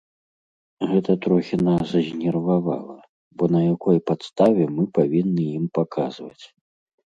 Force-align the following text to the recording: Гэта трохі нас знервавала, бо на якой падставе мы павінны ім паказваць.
Гэта 0.91 1.11
трохі 1.25 1.55
нас 1.67 1.91
знервавала, 2.07 2.97
бо 3.39 3.43
на 3.57 3.61
якой 3.75 3.97
падставе 4.09 4.63
мы 4.75 4.83
павінны 4.99 5.43
ім 5.63 5.71
паказваць. 5.81 6.45